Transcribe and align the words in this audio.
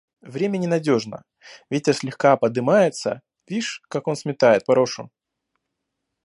–Время 0.21 0.57
ненадежно: 0.57 1.21
ветер 1.69 1.93
слегка 1.93 2.35
подымается; 2.35 3.21
вишь, 3.47 3.83
как 3.87 4.07
он 4.07 4.15
сметает 4.15 4.65
порошу. 4.65 5.11